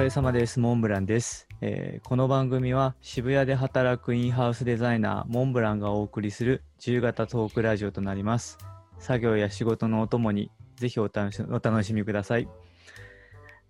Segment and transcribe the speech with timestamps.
[0.00, 0.58] 疲れ様です。
[0.60, 8.56] モンブランです、えーこの番組は渋谷で働くインハウスデザイナーモンブランがお送りする自由形トークラジオとなります。
[8.98, 12.48] 作業や仕事のお供にぜひお楽しお楽しみください。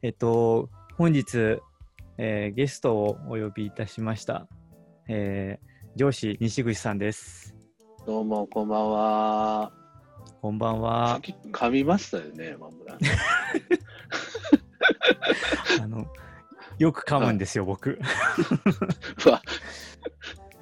[0.03, 1.59] えっと、本日、
[2.17, 4.47] えーゲストをお呼びいたしました。
[5.09, 7.57] えー上司西口さんです。
[8.07, 9.73] どうも、こんばんは。
[10.41, 12.99] こんばんさは噛みましたよね、マムラン。
[15.81, 16.07] あの
[16.79, 17.99] よく噛むんですよ、僕。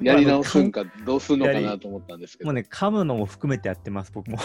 [0.00, 2.48] やり直すんか、どうすんのかやなと思ったんですけど。
[2.48, 4.38] もうね、噛むのも含めてやってます、僕も。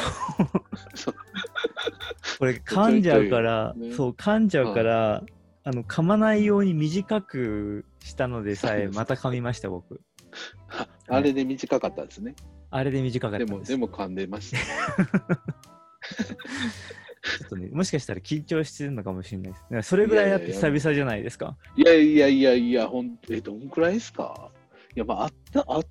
[2.39, 5.23] これ噛んじゃうから、ねそう、噛んじゃうから、
[5.63, 10.01] あの噛まないように短くしたのでさえ、また噛みました、僕。
[10.69, 12.35] ああれで短かったですね。
[12.71, 14.63] あれで短かったでも、でも噛んでましたね。
[17.23, 19.89] ちょっとね、もしかしたら緊張してるのかもしれないです。
[19.89, 21.57] それぐらいだって久々じゃないですか？
[21.77, 24.51] いやいやいやいや、ほんえ、どんくらいですか？
[24.95, 25.83] いや、まあ、あった、あっ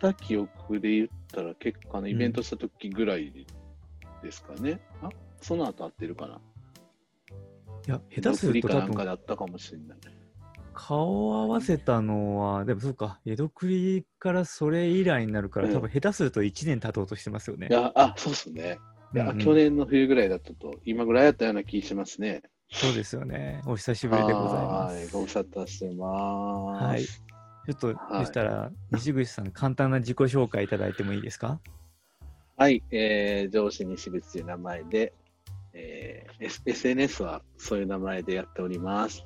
[0.00, 3.46] た記憶で言ったら、結構、あの、イベントした時ぐらい
[4.22, 4.80] ですかね。
[5.02, 6.40] あその後合ってるかな？
[7.86, 9.98] いや、下手すると多江戸クリかだったかもしれない。
[10.80, 17.72] 顔を合わせたのは、でもそうか、江戸クリからそれ以来になるから、うん多分下手すると1年経とうとしてますよねい。
[17.72, 18.78] や、あ、そうっすね。
[19.14, 22.42] いや、うんうん去年の冬ぐらいだったと、今ぐらいやったような気しますね。
[22.70, 23.62] そうですよね。
[23.66, 25.12] お久しぶりでございまはい、す。
[25.12, 26.84] ご無沙汰してます。
[26.84, 31.60] はいちょっと、はいそしたら、西口さん、簡単な自己紹介いただいてもいいですか？
[32.56, 35.12] はい、えー、上司西口という名前で、
[35.74, 39.22] えー S- SNS はそういう名前でやっております。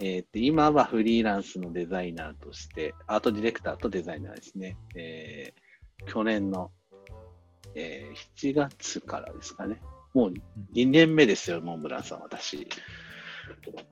[0.00, 4.76] えーと今はフリーランスのデザイナーとして、アートディレクターとデザイナーですね。
[4.94, 5.64] えー
[6.06, 6.70] 去年の、
[7.74, 9.80] えー7月からですかね。
[10.12, 10.34] もう
[10.74, 12.68] 2年目ですよ、モンブランさん、私。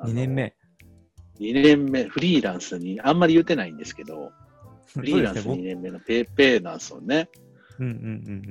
[0.00, 0.54] ?2 年目。
[1.40, 4.32] 2年目、フリーランスに、あんまり言うてないんですけど、
[4.94, 7.28] フリーランス2そうですね年目のペーペーなんですよね。
[7.78, 7.98] 僕うんうんう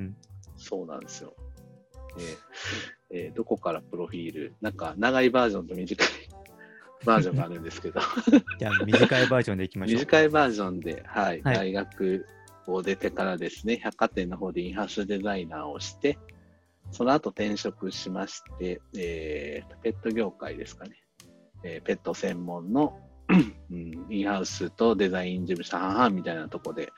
[0.01, 0.17] ん
[0.57, 1.33] そうなんですよ。
[2.17, 2.37] えー
[3.13, 6.07] えーどこからプロフィール、なんか長いバージョンと短い
[7.05, 7.99] バージョンがあるんですけど、
[8.31, 8.43] うん。
[8.59, 9.99] じゃあ、短いバージョンでいきましょう。
[9.99, 12.25] 短いバージョンで、はい、はい大学
[12.67, 16.19] を出てからですね、百貨店の方でインハウスデザイナーをして、
[16.91, 20.97] その後転職しまして、えーペット業界ですかね、
[21.63, 22.99] えーペット専門の、
[23.69, 26.91] うん、インハウスとデザイン事務所半々みたいなとこで、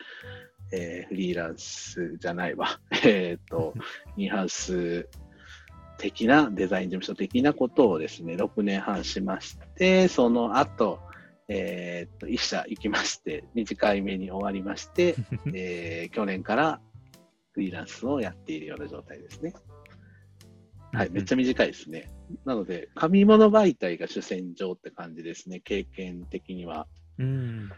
[0.71, 3.73] えーフリーランスじゃないわ、 えっと、
[4.17, 5.07] インハウス
[5.97, 10.99] 的なデザイン事務所的なことをですね、6年半しまして、その後、
[11.47, 15.15] えーっと、一社行きまして、短い目に終わりまして、
[15.53, 16.81] えー去年から
[17.51, 19.53] フリーランスをやっているような状態ですね。
[20.93, 22.09] はい、めっちゃ短いですね。
[22.45, 26.87] なので、紙物媒体が主戦場って感じですね、経験的には。
[27.17, 27.69] うん。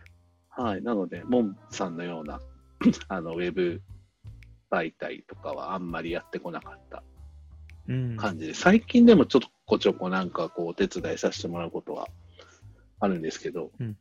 [0.49, 2.41] はい、なので、モンさんのような
[3.07, 3.81] あのウェブ
[4.69, 7.03] 媒体とかはあんまりやってこなかった
[7.87, 8.17] うん。
[8.17, 12.07] 感じで、最近でもちょっとこちょこなんかこうお手伝いさせてもらうことは
[13.05, 13.95] あるんですけど、うん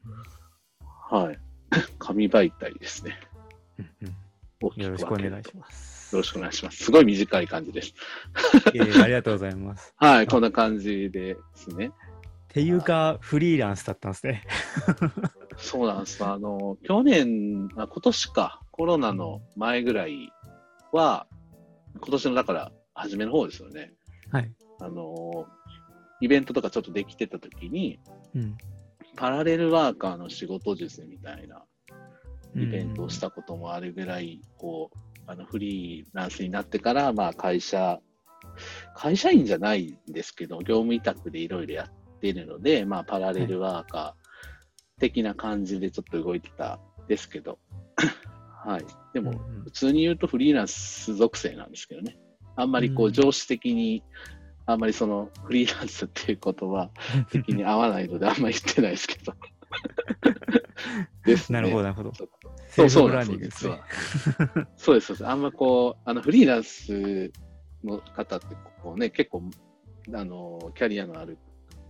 [1.11, 1.39] はい、
[1.99, 3.19] 紙媒体ですね。
[3.79, 4.17] うんうん
[4.63, 6.15] 大きくよろしくお願いします。
[6.15, 6.85] よろしくお願いします。
[6.85, 7.95] すごい短い感じです。
[8.73, 9.93] えーありがとうございます。
[9.99, 11.89] はい、こんな感じですね。
[11.89, 11.93] っ
[12.49, 14.45] ていうか、フリーランスだったんですね。
[15.59, 16.25] そうなんです。
[16.25, 20.33] あの、去年、あ今年か、コロナの前ぐらい
[20.93, 21.27] は、
[21.97, 23.93] 今年のだから、初めの方ですよね。
[24.31, 24.53] はい。
[24.81, 25.47] あの、
[26.21, 27.99] イベントとかちょっとできてた時に、
[28.35, 28.57] うん。
[29.17, 31.65] パラレルワーカーの仕事術みたいな
[32.57, 38.01] イベントをしうんたこともあるぐらい、こう、あのフリーランスになってから、まあ会社、
[38.95, 47.59] 会社員じゃないんですけど、業務委託でいろいろやってるので、まあパラレルワーカー的な感じでちょっと動いてたんですけど、
[48.65, 48.85] はい。
[49.13, 49.33] でも、
[49.65, 52.19] 普通に言うとフリーランス属性なんですけどね。
[52.57, 54.03] あんまりこううん上司的に、
[54.67, 56.91] あんまりそのフリーランスっていう言葉
[57.31, 59.35] 的に合わないのであんまり言ってないですけど。
[61.25, 61.61] ですね。
[61.61, 62.13] なるほど、なるほど。
[62.69, 63.81] そうそうなんですね。
[64.77, 65.27] そうです、そうです。
[65.27, 67.33] あんまこう、あの、フリーランス
[67.83, 68.47] の方って、
[68.83, 69.43] こうね、結構、
[70.13, 71.39] あの、キャリアのある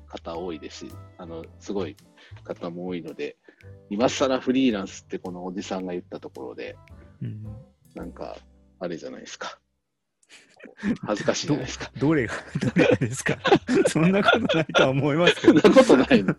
[0.06, 1.97] 方多いですし、あの、すごい
[2.44, 3.37] 方も多いので、
[3.91, 6.77] 今更フリーランスってこのおじさんが言ったところで、
[7.23, 7.44] うん
[7.94, 8.37] なんか、
[8.81, 9.61] あれじゃないですか。
[11.07, 11.91] 恥ずかしいじゃないですか。
[11.99, 13.37] ど れが、 どれがですか？
[13.89, 15.69] そんなことないとは思いますけそんど。
[15.69, 16.35] なことないの。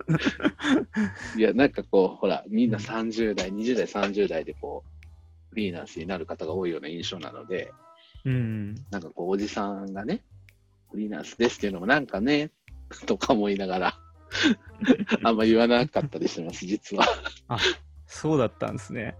[1.38, 7.72] いや、なんかこう、ほら、みんな30代、20代、30代でこう、フリーランスになる方が多いような印象なので、
[8.25, 8.75] うん。
[8.92, 10.24] なんかこう、おじさんがね、
[10.92, 12.51] フリーランスですっていうのもなんかね、
[13.06, 13.98] とか思いながら、
[15.24, 17.06] あんま言わなかったりします、実は。
[18.07, 19.16] そうだったんですね。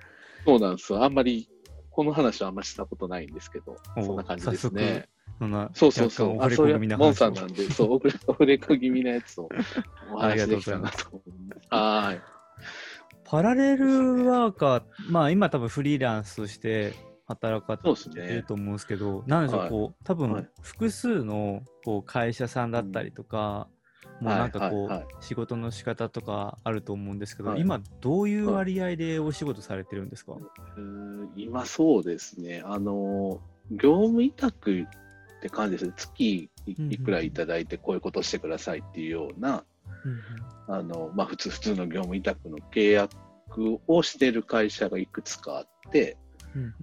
[0.46, 1.04] そうなんですよ。
[1.04, 1.50] あんまり、
[1.96, 5.08] この話はあんましたことないんですけど、おそんな感じですね。
[5.40, 6.44] そんな、そうそうそう。
[6.44, 7.94] あ、そういうモンさんなんで、そう、
[8.28, 9.48] オフレ コ気味なやつを
[10.14, 11.56] お話できたなと思うんで。
[11.70, 12.22] はい。
[13.24, 16.94] パラレルワーカー、まあ今多分フリーランスとして
[17.28, 18.44] 働かれてるね。
[18.44, 23.70] と思うんですけど、なんでしょう、はいこう、多はい分複数のこう会社さんだったりとか、
[24.22, 25.16] もうなんかこう、はいはいはい。
[25.20, 27.62] 仕事の仕方とかあると思うんですけど、はい。
[27.62, 32.62] 今どういう割合でお仕事されてるんですか、うーん今そうですね。
[32.66, 33.42] あの、
[33.72, 34.86] 業務委託っ
[35.42, 35.94] て感じですね。
[35.96, 39.64] 月いうんうんいくらいただいてこういうことしてくださいっていうような、
[40.68, 43.12] あの、まあ普通、普通の業務委託の契約
[43.88, 46.18] をしている会社がいくつかあって、
[46.56, 46.74] うんうん。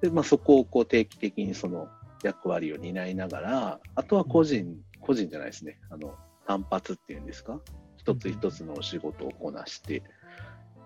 [0.00, 1.88] で、まあ、そこをこう定期的にその
[2.22, 6.14] 役割を担いながら、あとは個人、個人じゃないですね、あの
[6.50, 7.60] 単発っていうんですか、
[7.96, 10.02] 一つ一つのお仕事をこなして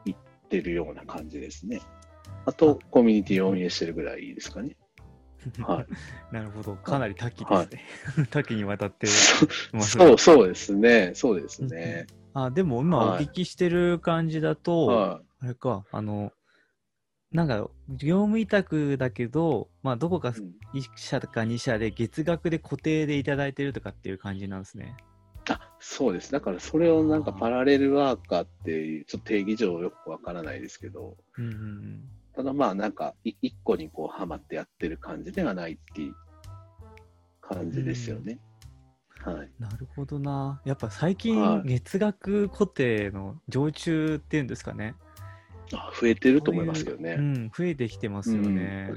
[0.04, 0.16] いっ
[0.50, 1.80] てるような感じですね。
[2.44, 4.76] あと、コミュニティを運営してるぐらいですかね。
[5.66, 5.86] は
[6.30, 6.34] い。
[6.34, 7.82] なるほど、かなり多岐ですね。
[8.30, 9.06] 多岐にわたって
[9.72, 11.12] ますそう、そうですね。
[11.14, 12.06] そうですね。
[12.34, 16.30] あでも今おはい聞きしてる感じだと、はあれか、あの、
[17.32, 20.32] なんか、業務委託だけど、まあ、どこかい。
[20.38, 24.96] うん1社か2社で月額で固定でいただいてるとかっていう感じなんですね。
[25.92, 26.32] あそうです。
[26.32, 32.00] だからそれをなんかパラレルワーカーっていう、ちょっと定義上よくわからないですけど、うんうんうん。
[32.34, 36.14] ただまあなんかい一個にこうハマってやってる感じではないっていう
[37.40, 38.38] 感じですよね。
[39.24, 39.50] はい。
[39.58, 40.60] なるほどな。
[40.64, 44.94] やっぱ最近、はい月額固定の常駐っていうんですかね。
[45.72, 47.16] あ増えてると思いますけどね。
[47.18, 48.92] うん、増えてきてますよね。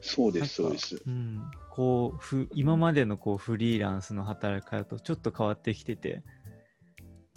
[0.00, 1.02] そうです、そうです。
[1.06, 1.42] うん、
[1.80, 6.22] こうふ今までのこうフリーランスの働き方とちょっと変わってきてて、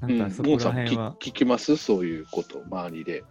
[0.01, 1.77] なうんん、かそこらモンさん辺は、聞聞きます？
[1.77, 3.23] そういうこと、周りで。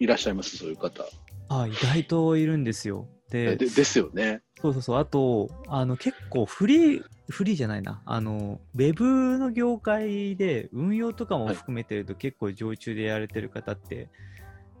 [0.00, 0.56] いらっしゃいます？
[0.56, 1.04] そういう方。
[1.50, 3.06] あ意外といるんですよ。
[3.30, 4.42] ででですよね。
[4.60, 14.08] そうそうそう、あと、あの結構フリー、フリーじゃないな、あの、ウェブの業界で運用とかも含めてると結構常駐でやられてる方って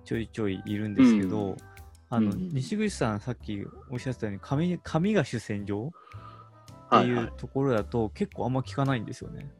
[0.04, 1.56] ちょいちょいいるんですけど、うん
[2.08, 5.90] あの、うん西口さんさっきおっしゃってたように紙、紙が主戦場っ
[6.90, 9.50] てはいい、はいうところだと結構あんま聞かないんですよね。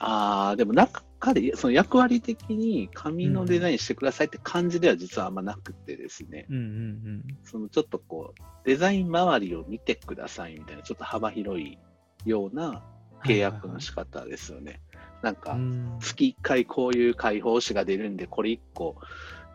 [0.00, 6.46] ああ、でも中で、その役割的に紙のデザインしてくださいって感じでは実はあんまなくてですね。
[6.50, 11.78] うんうんそのちょっとこう、デザイン周りを見てくださいみたいな、ちょっと幅広い
[12.24, 13.30] ようなうん。
[13.30, 14.80] 契約の仕方ですよね。
[15.22, 18.96] なんかはいはいはいうん月1回こういう解放誌が出るんで、これ1個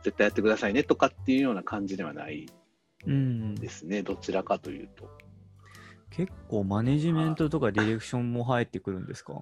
[0.07, 2.47] 絶対やってくださいねとかっていうような感じではない
[3.05, 4.03] うんですね。
[4.03, 5.09] どちらかというと。
[6.09, 9.33] 結構マネジメントとかディレクションも入ってくるんですか？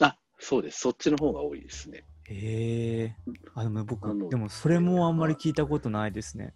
[0.00, 0.80] あ、そうです。
[0.80, 2.04] そっちの方が多いですね。
[2.28, 3.16] へえ。
[3.54, 6.54] あ、でも僕でもそれもあんまり聞いたことないですね。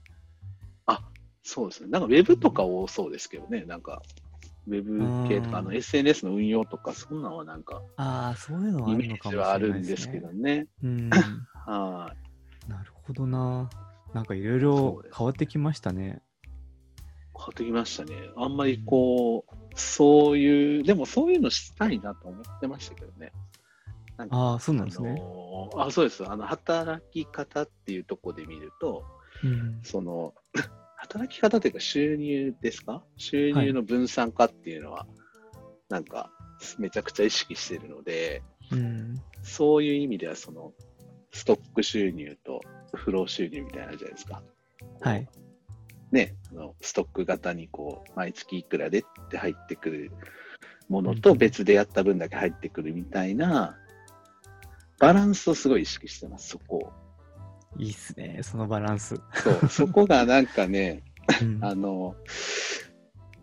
[1.48, 1.88] そうですね。
[1.88, 3.64] なんかウェブとか多そうですけどね。
[3.64, 4.02] なんか、
[4.66, 10.18] ウェブ系とか、あのうん SNS の運用とか、そんなのはなんか、ああ、そういうのはあイメーるのかもしれジはあるないですねんですけ。
[10.20, 10.66] どね。
[10.82, 11.10] うん。
[11.66, 12.27] はい。
[13.08, 13.68] ほどな。
[14.14, 16.22] なんかいろいそろ変わってきましたね。
[17.34, 18.30] 変わってきましたね。
[18.36, 23.32] あんまりこう、そういう、でもそういうのしたいなと思ってましたけどね。
[24.30, 25.10] ああ、そうなんですあね。
[25.14, 26.24] のーあそうです。
[26.28, 29.04] あの、働き方っていうところで見ると、
[29.44, 29.80] うん。
[29.84, 30.34] その、
[30.96, 33.04] 働き方というか収入ですか？
[33.16, 35.06] 収入の分散化っていうのは、
[35.88, 36.30] なんか、
[36.78, 39.14] めちゃくちゃ意識しているので、うん。
[39.42, 40.72] そういう意味では、その、
[41.30, 42.60] ストック収入と
[42.94, 44.42] フロー収入みたいなじゃないですか。
[45.00, 45.28] はい。
[46.10, 50.12] ね、あのストック型にこう、毎月いくらでって入ってくる
[50.88, 53.76] ものと別でやった分だけ入ってくるみたいな、
[54.98, 56.92] バランスをすごい意識してます、そこを。
[57.78, 59.20] いいっすね、そのバランス。
[59.34, 61.02] そう、そこがなんかね、
[61.42, 62.16] うん あの、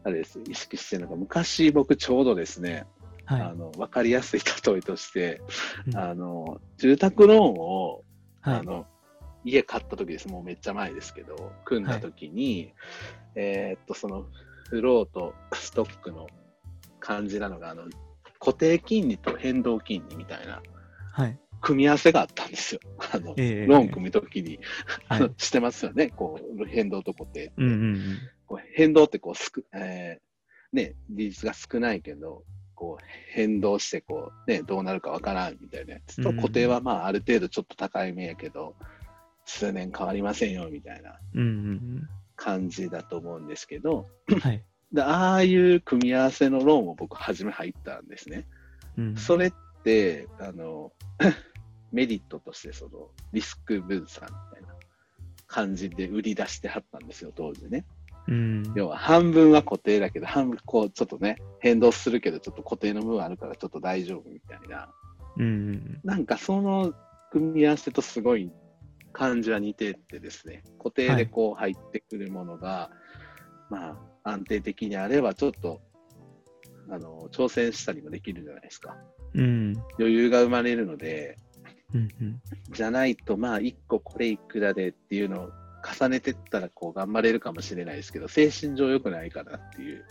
[0.03, 2.85] あれです、意識してるのが、昔僕ちょうどですね、
[3.27, 5.41] あはの、わかりやすい例えとして、
[5.87, 5.91] い。
[5.91, 8.03] うんあの、住宅ローンを、
[8.41, 8.59] はい。
[8.59, 8.85] あの、
[9.45, 12.73] 家買った時です、もうめっちゃ前ですけど、組んだ時に、
[13.35, 14.25] えーっと、その、
[14.69, 16.27] フローとストックの
[16.99, 17.83] 感じなのが、あの、
[18.39, 20.61] 固定金利と変動金利みたいな
[21.11, 21.39] はい。
[21.61, 22.81] 組み合わせがあったんですよ。
[23.13, 24.59] あの、ええローン組む時に、
[25.07, 25.23] あはい。
[25.23, 27.53] のしてますよね、こう、変動と固定。
[27.57, 28.17] うんうんうん。
[28.47, 32.43] こう変動ってこうすく、えーね、利率が少ないけど、
[32.75, 38.75] こう変動してこう、ね、どうなるかわからんみたいなやつと、うん固定はまあある程度ちょっと高い目やけど、
[39.45, 41.19] 数年変わりませんよみたいな
[42.35, 44.07] 感じだと思うんですけど。
[44.91, 48.47] でああいう組み合わせのローンを僕初め入ったんですね。
[48.97, 49.15] うん。
[49.17, 50.91] それっって、あの、
[51.93, 54.75] メリットとしてそのリスク分散みたいな
[55.47, 57.85] 感じで売り出してはったんですよ、当時ね。
[58.27, 58.73] うん。
[58.75, 64.91] 要は半分は固定だけど、半分こうちょっとね、変動するけど、ちょっと固定の部分あるからちょっと大丈夫みたいな。
[65.37, 66.01] うん。
[66.03, 66.93] なんかその
[67.31, 68.51] 組み合わせとすごい
[69.15, 72.91] 感じは似てってですね、固定でこう入ってくるものが、
[73.69, 75.79] まあ安定的にあればちょっと、
[76.89, 78.97] あの、挑戦したりもできるじゃないですか。
[79.33, 79.73] うん。
[79.97, 81.37] 余裕が生まれるので、
[81.93, 82.09] うん。
[82.21, 82.41] うん。
[82.71, 85.49] じゃないと、まあ、一個これいくらでっていうのを
[85.99, 90.05] 重ねてったら、こう、頑張れるかもしれないですけど、精神上良くないかなっていう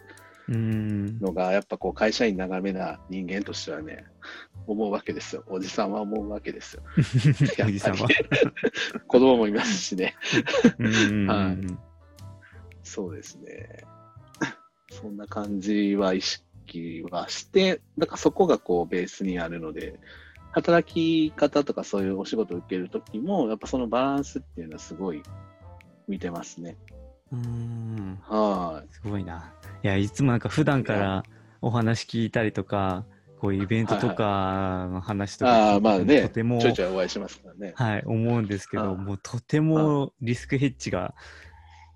[0.49, 1.18] うん。
[1.20, 4.04] のが、やっぱこう、会社員長めな人間としてはね、
[4.66, 5.44] 思うわけですよ。
[5.47, 6.83] おじさんは思うわけですよ。
[7.66, 8.09] おじさんは。
[9.06, 10.16] 子供もいますしね。
[10.78, 11.26] うん。
[11.26, 11.94] はい
[12.85, 13.85] そうですね。
[14.90, 19.99] そんな感じは意識はして、だからそこがこうベースにあるので、
[20.52, 25.23] 働き方とかそういうお仕事を受けるときも、やっぱそのバランスっていうのはすごい
[26.06, 26.76] 見てますね。
[27.33, 28.18] うん。
[28.23, 28.94] はい。
[28.94, 29.52] すごいな。
[29.83, 31.25] いや、いつもなんか普段から
[31.61, 33.04] お話聞いたりとか、
[33.41, 37.73] こういうイベントとかの話とかああ、聞いてまあね、とてもちょいちょいお会いしますからね。
[37.76, 41.14] はい、思うんですけど、もうとてもリスクヘッジが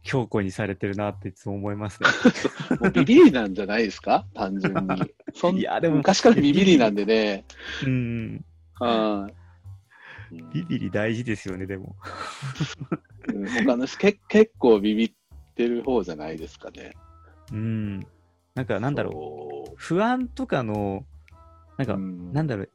[0.02, 2.08] 強固にされてるなっていつも思いますね。
[2.80, 4.26] もうビビリなんじゃないですか？
[4.34, 5.14] 単純に。
[5.34, 7.44] そんいやでも昔からビビリなんでね。
[7.84, 8.44] うん。
[8.74, 9.32] はい。
[9.32, 9.38] うん
[10.52, 11.96] ビビリ大事ですよね、でも。
[13.32, 15.12] うん他の人け結構ビビっ
[15.54, 16.92] てる方じゃないですかね。
[17.50, 18.00] うん。
[18.54, 19.12] なんかなんだろう、
[19.70, 21.04] ろ不安とかの、
[21.78, 22.70] なんか、うんなんだろう、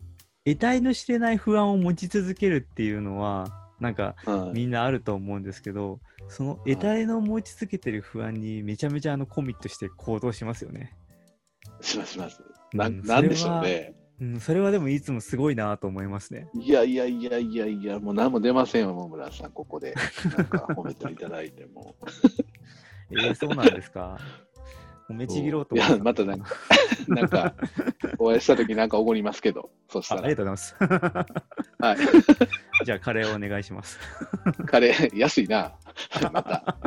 [0.45, 3.45] 得体の知れない不安を持ち続けるっていうのは、
[3.79, 10.95] なんかはいみんなあると思うんですけど、その得体の持ち続けてる不安にめちゃめちゃあのコミットして行動しますよね。
[11.81, 12.41] しますします。
[12.73, 13.93] なうんなんでしょうね。
[14.21, 16.47] うん、それはでもいつもすごいなと思いますね。
[16.53, 19.93] いやいやいやいやいや、もう何も出ませんよ、桃村さん、ここで。
[20.37, 21.95] なんか褒めていただいても。
[23.11, 24.17] えー、そうなんですか？
[25.09, 26.55] 褒めちぎろうと思いやまたなんか、
[27.07, 27.53] なんか、
[28.17, 30.21] お会いしたときなんかおごりますけど、そしたら。
[30.21, 31.35] あありがとうございます。
[31.79, 31.97] はい。
[32.85, 33.99] じゃあ、カレーをお願いします。
[34.65, 35.73] カレー、安いな。
[36.31, 36.77] また。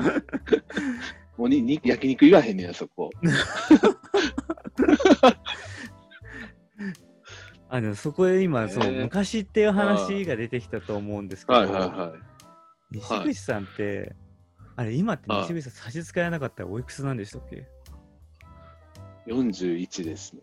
[1.36, 3.10] もうにに焼肉言わへんねや、そこ。
[7.68, 12.20] あのそこで今、そうえー昔っていう話が出てきたと思うんですけど、はいはいはい。
[12.92, 14.14] 西口さんって、
[14.76, 17.66] あれ、今って西口さん差し支えなかったらおいくつなんでしたっけ？
[19.26, 20.42] 41ですね。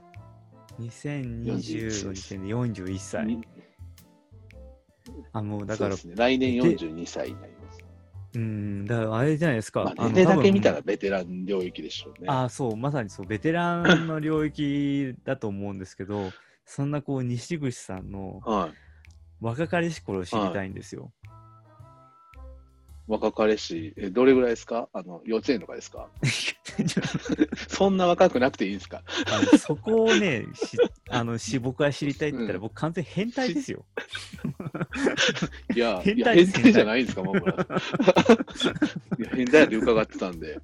[0.80, 3.26] ?2020 の時点で41歳。
[3.26, 3.42] に
[5.32, 7.80] あ、もうだからね、来年42歳になります。
[8.36, 9.84] うん、だからあれじゃないですか。
[9.84, 10.72] まあ、年齢だけ見た。
[10.72, 12.28] らベテラン領域でしょうね。
[12.28, 16.32] あそう、まさにそう、ベテランの領域だと思うんですけど、
[16.66, 18.72] そんなこう、西口さんのはい。
[19.44, 21.12] 若かりし頃を知りたいんですよ。
[23.08, 24.88] 若彼氏、えどれぐらいですか？
[24.94, 26.08] あの幼稚園とかですか？
[27.68, 29.04] そんな若くなくていいですか？
[29.60, 30.78] そこをね、し
[31.10, 32.62] あのし僕は知りたいって言ったら、うん。
[32.64, 33.84] 僕完全変態ですよ。
[35.76, 37.54] いや、変態じゃないんですか、もうこれ。
[39.20, 40.60] いや変態って伺ってたんで。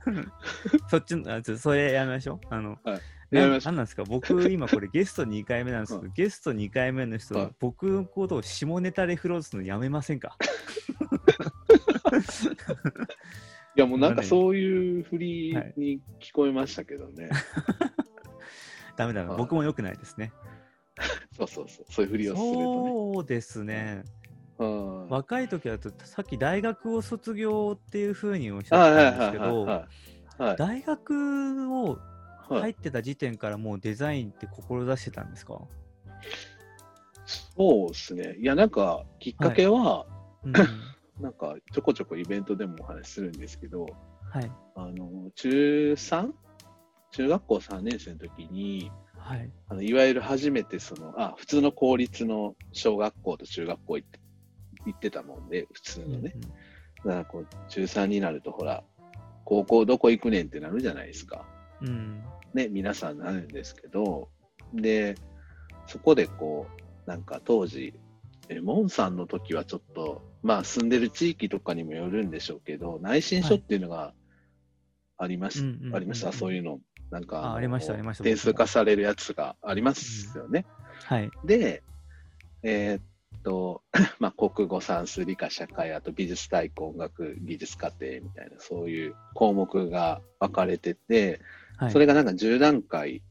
[0.90, 2.48] そっちの、あちょそれやめましょう。
[2.54, 4.04] あの、なやめましょなんなんですか？
[4.06, 7.52] 僕、今これゲスト2回目なんですけど、ゲスト2回目の人、はい。
[7.60, 10.38] 僕のことを下ネタで振ろうとするのやめませんか？
[13.76, 17.30] いや、もうなんか何そういう振りに聞こえましたけどね。
[18.98, 20.34] ダメだな、はい僕も良くないですね。
[21.38, 21.86] そうそうそう。
[21.90, 22.90] そういう振りをするとね。
[22.90, 24.04] そうですね。
[24.58, 29.88] うん若い時だと、さっき大学を卒業っていうふうにおっしはいはゃってたんですけど、いはいは
[30.40, 30.50] い。
[30.50, 32.00] はい大学を
[32.50, 35.62] はい入ってた時点からもうデザインって志してたんですか、
[37.56, 38.36] そうですね。
[38.40, 40.06] いや、なんか、きっかけは、
[40.44, 40.54] うん、
[41.20, 43.86] なんか、ちょこちょこイベントでもお話しするんですけど、
[44.32, 44.52] はい。
[44.76, 46.32] あの、中 3?
[47.12, 49.52] 中学校3年生の時に、はい。
[49.68, 54.20] あのいわゆる初めてその、あ、普通の公立の小学校と中学校行って
[54.86, 56.34] 行ってたもんで、普通のね。
[56.36, 56.54] うんうん
[57.06, 58.84] だからこう、中3になると、ほら、
[59.46, 61.46] 高校どこ行くねんってなるじゃないですか。
[61.82, 62.24] うん。
[62.54, 64.30] ね、皆さんなるんですけど、
[64.74, 65.16] で、
[65.88, 66.68] そこでこ
[67.06, 67.94] う、なんか当時、
[68.50, 74.14] えモンさんの時はちょっと、まあ住んでる地域とかにもよるんでしょうけど、内申書っていうのが
[75.18, 76.80] ありまし,、うんうんうんうんありました、そういうの。
[77.12, 80.66] なんかありましたありました点数化されるやつがありますよね。
[81.06, 81.32] はい。
[81.44, 81.82] で、
[82.62, 83.82] えーっと、
[84.20, 91.42] まあ、国語、算数、理科、社会、あと美術、体育、音楽、技術課程みたいな、そういう項目が分かれてて、
[91.78, 91.92] はい。
[91.92, 93.24] それがなんか10段階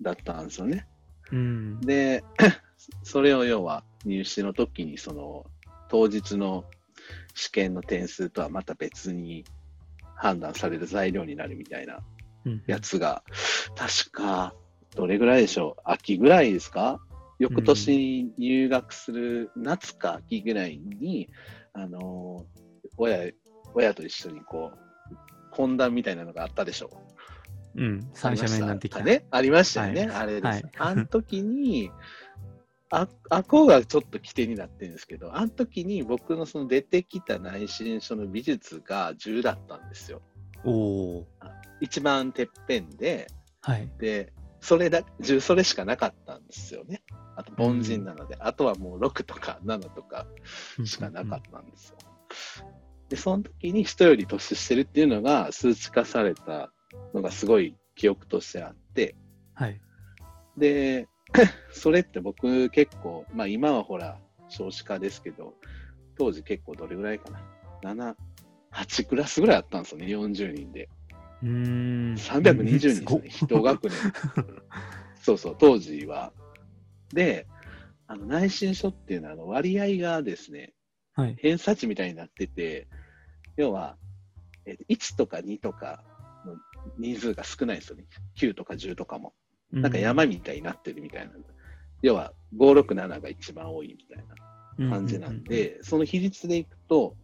[0.00, 0.86] だったんですよね。
[1.32, 1.80] うん。
[1.80, 2.22] で、
[3.02, 5.46] それを要は入試の時にその
[5.88, 6.64] 当日の
[7.34, 9.44] 試験の点数とはまた別に
[10.14, 12.00] 判断される材料になるみたいな
[12.44, 13.22] うんやつが、
[13.76, 14.54] 確か
[14.94, 15.80] どれぐらいでしょう？
[15.84, 17.00] 秋ぐらいですか？
[17.38, 21.28] 翌年に入学する夏か秋ぐらいに、
[21.74, 22.46] あの
[22.96, 23.30] 親
[23.74, 24.72] 親と一緒にこ
[25.52, 26.90] う懇談みたいなのがあったでしょ
[27.76, 27.82] う。
[27.82, 28.08] うん。
[28.14, 29.02] 三者面談的な。
[29.02, 30.16] ね、ありましたよね、はい。
[30.16, 30.44] あれです。
[30.46, 30.62] はい。
[30.78, 31.90] あの時に、
[32.90, 40.22] あ、あこうがちょっと起点になってるんですけど、あの時に僕のその出てきた内申書の美術が10だったんですよ。
[40.64, 40.70] お
[41.18, 41.26] お。
[41.80, 43.26] 一番てっぺんで、
[43.60, 43.90] はい。
[43.98, 47.02] で、それだ、10それしかなかったんですよね。
[47.36, 50.26] あと凡人なので、あとはもう6とか7とか
[50.84, 51.96] しかなかったんですよ。
[53.08, 56.72] で、その時に人より年してるっていうのが数値化された
[57.14, 59.14] のがすごい記憶としてあって、
[59.54, 59.80] はい。
[60.56, 61.08] で、
[61.72, 64.18] それって僕結構、まあ今はほら
[64.48, 65.54] 少子化ですけど、
[66.16, 67.42] 当時結構どれぐらいかな
[67.94, 68.16] ？7、
[68.72, 70.88] 8クラスぐらいあったんですよね、40人で。
[71.42, 72.14] うーん。
[72.14, 73.92] 320人ですね、一学年。
[75.20, 76.32] そうそう、当時は。
[77.12, 77.46] で、
[78.06, 80.72] あの内申書っていうのはあの割合がですね、
[81.14, 81.36] はい。
[81.38, 82.86] 偏差値みたいになってて、
[83.56, 83.96] 要は、
[84.64, 86.04] えっと1とか2とか
[86.44, 86.56] の
[86.98, 88.04] 人数が少ないんですよね。
[88.36, 89.34] 9とか10とかも。
[89.72, 91.32] なんか山みたいになってるみたいな。
[92.02, 94.24] 要は、567が一番多いみたい
[94.78, 97.16] な感じなんで、その比率でいくと、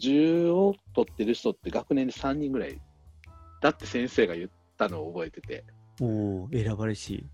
[0.00, 2.80] 10を取ってる人って学年で3人ぐらい。
[3.60, 5.64] だって先生が言ったのを覚えてて。
[6.00, 6.42] うんうんうん。
[6.42, 7.26] おお、選ばれし。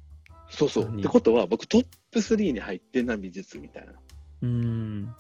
[0.51, 0.99] そうそう。
[0.99, 3.93] ってことは、僕トップ3に入ってんな、美術みたいな。
[4.43, 5.15] うーん。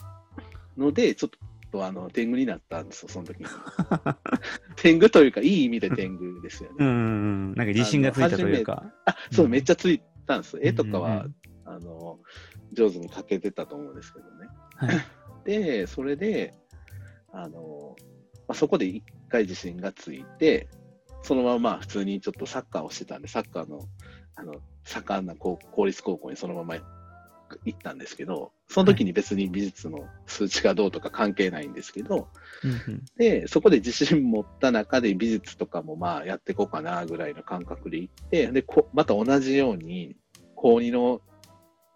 [0.77, 1.39] ので、ちょっと
[1.73, 3.47] あの天狗になったんですよ、その時に。
[4.77, 6.77] 天狗というか、いい意味で天狗ですよね。
[6.81, 7.55] うん。
[7.55, 8.93] なんか自信がついたというか。
[9.05, 10.59] あ、そう、うんめっちゃついたんです。
[10.61, 11.27] 絵とかは、
[11.65, 12.19] あの、
[12.73, 14.49] 上手に描けてたと思うんですけどね。
[14.77, 15.07] はい。
[15.45, 16.55] で、それで、
[17.33, 17.97] あの、
[18.49, 20.69] まあ、そこで一回自信がついて、
[21.23, 23.81] そのまままあ普通にちょっとサッカーをしてたんで、サッカーの、
[24.37, 26.77] あの、盛んな高公立高校にそのまま
[27.65, 32.29] 行ったんですけど、その時に別に美術の数値がどうとか関係ないんですけど、
[32.65, 40.17] うんうんで、そこで自信持った中で美術とかもまあやっていこうかなぐらいの感覚で行って、で、こまた同じように、
[40.55, 41.21] 高2の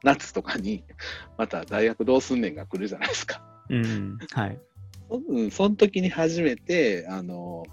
[0.02, 0.84] 夏とかに、
[1.36, 3.42] また大学どうすんねんが来るじゃないですか。
[3.68, 4.18] うんうん。
[4.32, 4.60] はい。
[5.08, 7.64] そうん、その時に初めて、あの、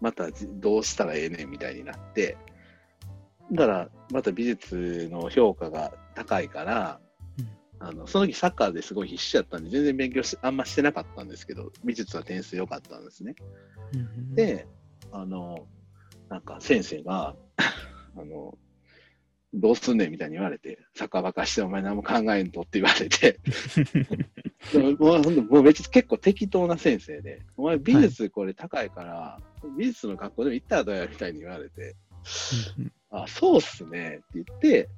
[0.00, 2.36] またじどうしたらええねんみたいになって、
[3.52, 7.00] だから、また美術の評価が高いから、
[7.80, 13.34] あのその時サッカーですごい必死だったんで、全然勉強しあんましてなかったんですけど、美術は点数良かったんですね。
[13.92, 14.66] うんうん、で、
[15.12, 15.66] あの、
[16.28, 17.36] なんか先生が、
[18.16, 18.56] あの、
[19.52, 23.38] どうすんねんみたいに言われて、サッカーばっかしてお前何も考えんとって言われて、
[24.72, 29.38] でももうもうめっちゃ結構適当な先生で、お前美術これ高いから、
[29.76, 31.96] 美術の学校でも行ったらどうやみたいに言われて、
[33.10, 34.88] あ、そうっすねって言って、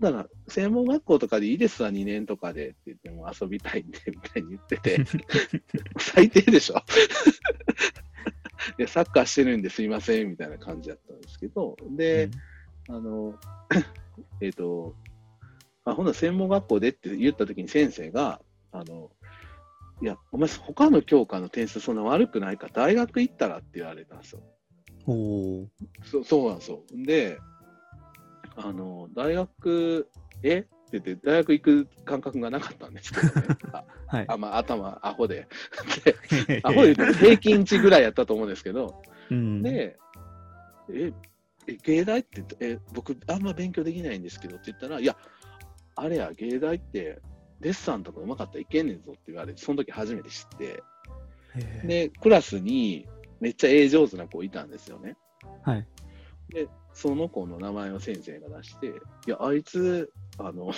[0.00, 5.04] だから、専門学校とかでいいですわ、2年とかでって言っても遊びたいんで、みたいに言ってて、
[5.98, 6.82] 最低でしょ
[8.78, 12.30] いや、サッカーしてるんですいません、みたいな感じだったんですけど、で、
[12.88, 13.38] あの、
[14.42, 14.94] えっ、と、
[15.84, 18.40] あ、ほんなら専門学校でって言った時に先生が、
[18.72, 19.10] あの、
[20.02, 24.42] いや、お前、他の教科の点数そんな悪くないから、大学行ったらって言われたんですよ。
[25.06, 25.68] おお。
[26.04, 26.82] そそうなんですよ。
[26.92, 27.38] で、
[28.56, 30.08] あの、大学、
[30.42, 33.56] えって言って、大学行く感覚がなかったんですけどね。
[33.72, 34.24] あ、 はい。
[34.28, 35.46] あまあ、頭、アホで。
[36.46, 39.98] で、アホで言うと平均値ぐらいやったと思うんですけど、うん、で、
[40.90, 41.12] え、
[41.66, 45.16] え芸大ってえ、僕、あんま勉強できないんですけどって言ったら、いや、
[45.96, 47.20] あれや、芸大って、
[47.60, 50.82] デッサンとかうまかったらいけんねんぞって言われて、その時初めて知って、
[51.84, 53.08] で、クラスに
[53.40, 55.16] めっちゃ絵上手な子いたんですよね。
[55.62, 55.86] はい。
[56.50, 58.90] で、その子の名前を先生が出して、い
[59.26, 60.72] や、あいつ、あの、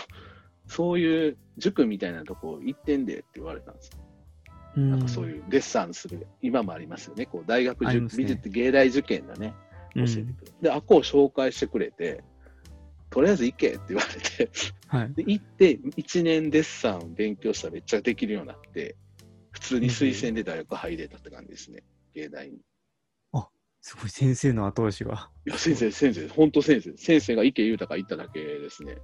[0.67, 3.91] そういう塾みたいなとこ行ってんでって言われたんです
[4.77, 4.83] よ。
[4.83, 7.25] なんかそういうデッサンする、今もありますよね。
[7.25, 9.55] こう大学受、ね美術芸大受験だね、
[9.95, 10.53] うん、教えてくれる。
[10.61, 12.25] で、あこを紹介してくれて、
[13.11, 14.51] とりあえず行けって言われて、
[14.89, 15.15] はい。
[15.15, 18.97] で、行って、1年デッサン勉強したらめっちゃできるようになって、
[19.53, 22.59] 普通に推薦で大学入れたって感じですね、芸大に。
[23.81, 25.31] すごい先生の後押しが。
[25.47, 26.97] いや、先生、先生、本当先生。
[26.97, 28.99] 先生が池裕太が行っただけですね。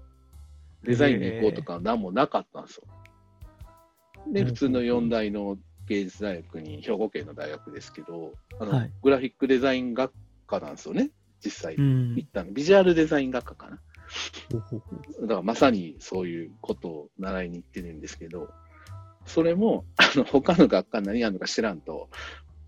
[0.83, 2.85] デザインで行こうとか何もなかったんですよ。
[4.33, 5.57] で、うん普通の4大の
[5.87, 10.13] 芸術大学に、兵庫県の大学ですけど、あの、はいグラフィックデザイン学
[10.47, 11.11] 科なんですよね、
[11.45, 11.75] 実際。
[11.77, 12.53] うん行ったの。
[12.53, 13.79] ビジュアルデザイン学科かな。
[15.23, 18.49] だからまさにそういうことを習いに行ってるんですけど、
[19.27, 22.09] それも、あの、他の学科何やるのか知らんと、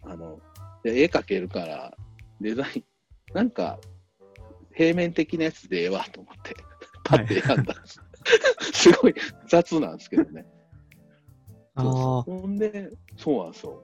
[0.03, 0.41] あの、
[0.87, 1.97] で絵描けるから、
[2.41, 2.85] デザイン、
[3.35, 3.81] なんか、
[4.73, 6.55] 平面的なやつでええわと思って、
[7.03, 8.01] パッて選んだんです。
[8.73, 9.15] すごい
[9.49, 10.47] 雑なんですけどね。
[11.75, 13.83] ほんで、そうなんですよ。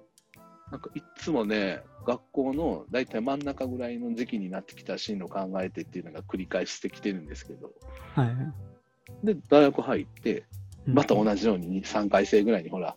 [0.71, 7.73] なんかいっつもね、学校の大体真ん中ぐらいの時期になってきた進路考えてっていうのが繰り返してきてるんですけど、
[8.15, 9.27] はいはい。
[9.27, 10.45] で、大学入って、
[10.87, 11.25] またじ。
[11.25, 12.97] 同じように3回生ぐらいにほら、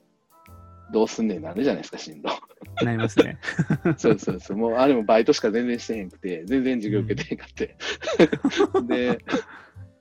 [0.93, 2.29] どうすんねんなるじゃないですか、進路。
[2.83, 3.37] なりますね。
[3.97, 4.57] そうそうそう。
[4.57, 7.75] もう、あれもバイトしか全然してへんくて、全然授業受けてへんかって。
[8.87, 9.19] で、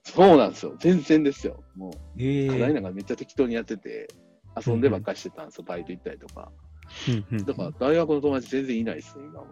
[0.03, 0.77] そうなんですよ。
[0.79, 1.63] 全然ですよ。
[1.77, 4.09] もええう、課題なんかめっちゃ適当にやってて、
[4.65, 5.65] 遊んでばっかりしてたんですよ。
[5.65, 6.51] バイト行ったりとか。
[7.09, 9.47] うんうんだから、大学の友達全然いないですね、今も。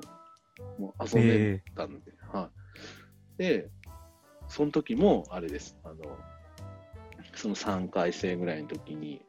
[0.78, 2.12] もう遊んでえたんで。
[2.32, 2.50] は
[3.38, 3.38] い。
[3.38, 3.68] で、
[4.48, 5.76] その時も、あれです。
[5.84, 5.96] あの、
[7.34, 9.22] その3回生ぐらいの時に。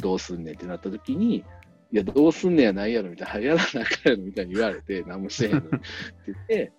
[0.00, 1.44] どうすんねんってなった時に、い
[1.92, 5.78] や、どうすんねんやないやろみたいな、やらなあかんやろみたいに言われて、 何もしてへんのにって
[6.26, 6.72] 言って、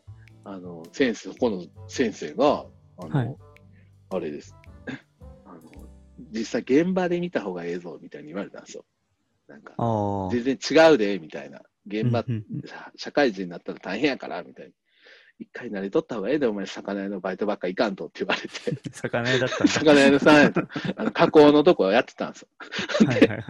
[0.44, 2.66] あの、先生、そこの先生が、
[2.98, 3.38] あの、はい
[4.10, 4.56] あれです。
[5.46, 5.62] あの、
[6.32, 8.86] 実際現場で見た方がええぞみたいに言われたんですよ。
[9.48, 9.76] なんか。
[10.32, 11.62] 全然違うで、みたいな。
[11.86, 12.26] 現場、
[12.96, 14.72] 社会人になったら大変やから、みたいな。
[15.40, 19.74] 一回慣れとった方がええで、お前、魚屋のバイトばっか行かんとって言われて、 魚屋だったんだ。
[19.74, 20.62] 魚屋のさんやと、
[20.96, 22.48] あの加工のとこやってたんですよ。
[23.08, 23.44] はいはいはい。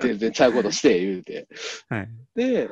[0.00, 1.46] 全然ちゃうことして、言うて。
[1.88, 2.08] はい。
[2.34, 2.68] で、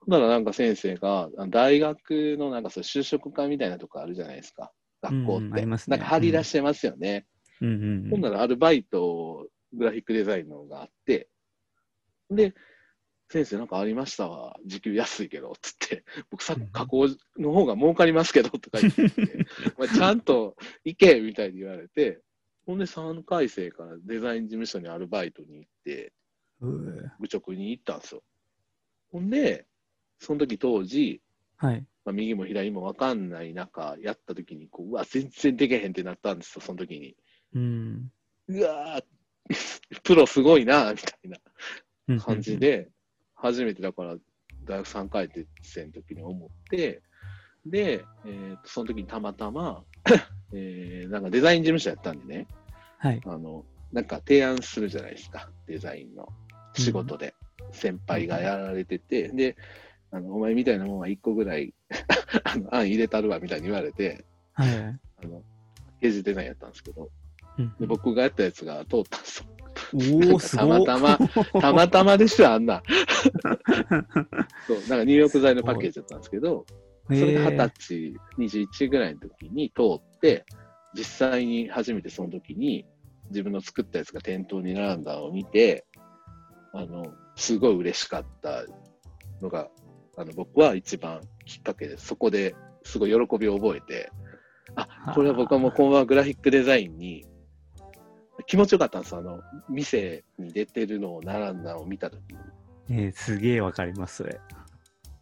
[0.00, 4.72] ほんならなんか先生が、大学のなんかそう就職課みたいなとこあるじゃないですか。
[5.00, 5.46] 学校って。
[5.46, 7.26] うんありますねなんか張り出してますよね。
[7.60, 8.10] うんうんうんん。
[8.10, 11.28] ほならアルバイト、グラフィックデザインのがあって、
[12.30, 12.52] で、
[13.32, 14.58] 先生なんかありましたわ。
[14.66, 16.04] 時給安いけど、つって。
[16.30, 22.20] 僕さうん、加工の方が儲かりますけど、とか言ってて、 お前ちゃんと行けみたいに言われて、
[22.66, 26.12] ほんで3回生からデザイン事務所にアルバイトに行って、
[26.60, 28.22] 部直に行ったんですよ。
[29.10, 29.66] ほんで、
[30.18, 31.22] その時当時、
[31.56, 31.86] はい。
[32.04, 37.16] まあ、右も左も分かんない中、やった時にこう、うわ、全然でけへんってなったんですよ、その時に。
[37.54, 38.12] うん。
[38.48, 39.04] うわー
[40.02, 41.38] プロすごいな、みたいな
[42.08, 42.58] うん感じ。
[42.58, 42.90] で、
[43.42, 44.16] 初めてだから、
[44.64, 45.28] 大学3回
[45.62, 47.02] 生の時に思って、
[47.66, 49.84] で、えーとその時にたまたま、
[50.54, 52.46] えーなんかデザイン事務所やったんでね、
[52.98, 53.20] はい。
[53.24, 56.28] あの、なんか提案するじゃないですか、デザインの
[56.74, 57.34] 仕事で。
[57.72, 59.56] 先輩がやられてて、で、
[60.10, 61.74] あの、お前みたいなもんは1個ぐらい
[62.44, 65.00] あの案入れたるわ、みたいに言われて、はいはい。
[65.24, 65.42] あの、
[66.00, 67.10] ページデザインやったんですけど、
[67.58, 69.46] うんで僕がやったやつが通ったんですよ。
[69.94, 70.84] おお、すごい。
[70.86, 71.18] たまたま、
[71.60, 72.82] たまたまですよ、あんな。
[74.66, 76.64] そう、なんか入浴剤のパッケージだったんですけど、
[77.08, 80.44] それが20歳、21ぐらいの時に通って、
[80.94, 82.84] 実際に初めてその時に
[83.30, 85.84] 自分の作ったやつが店頭に並んだのを見て、
[86.72, 87.04] あの、
[87.36, 88.64] すごい嬉しかった
[89.40, 89.68] のが、
[90.16, 92.06] あの、僕は一番きっかけです。
[92.06, 94.10] そこですごい喜びを覚えて、
[94.74, 97.24] あ、これは僕はもう今後はグラフィックデザインに
[98.46, 99.16] 気持ちよかったんです。
[99.16, 102.38] あの、店に出てるのを並んだのを見た時に。
[102.90, 104.40] えー、すげえわかります、それ。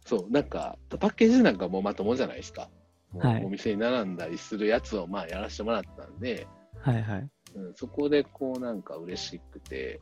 [0.05, 2.69] そう、なんか、パッケージなんかもうまともじゃないですか。
[3.13, 6.47] お店に並んだりするやつをまあやらせてもらったんで、
[6.79, 7.29] はいはい。
[7.55, 9.99] うん、そこでこうなんか嬉しくて、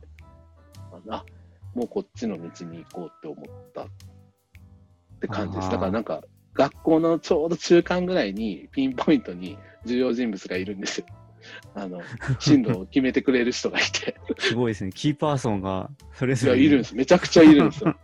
[0.92, 1.24] ああ、
[1.74, 3.86] もうこっちの道に行こうって思ったっ
[5.20, 5.70] て感じです。
[5.70, 6.22] だからなんか、
[6.54, 11.06] 学校のちょうど中間ぐらいにピンポイントに重要人物がいるんですよ。
[11.74, 12.02] あの、
[12.38, 14.16] 進路を決めてくれる人がいて。
[14.38, 14.92] すごいですね。
[14.94, 16.94] キーパーソンがそれいや、ぞれいるんです。
[16.94, 17.96] めちゃくちゃいるんですよ。